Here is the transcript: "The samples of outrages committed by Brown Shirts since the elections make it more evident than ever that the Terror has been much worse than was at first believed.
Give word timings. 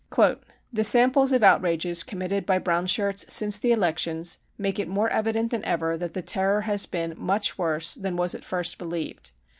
"The 0.73 0.83
samples 0.83 1.31
of 1.31 1.43
outrages 1.43 2.01
committed 2.03 2.43
by 2.47 2.57
Brown 2.57 2.87
Shirts 2.87 3.23
since 3.31 3.59
the 3.59 3.71
elections 3.71 4.39
make 4.57 4.79
it 4.79 4.87
more 4.87 5.09
evident 5.11 5.51
than 5.51 5.63
ever 5.63 5.95
that 5.95 6.15
the 6.15 6.23
Terror 6.23 6.61
has 6.61 6.87
been 6.87 7.13
much 7.19 7.55
worse 7.59 7.93
than 7.93 8.15
was 8.15 8.33
at 8.33 8.43
first 8.43 8.79
believed. 8.79 9.29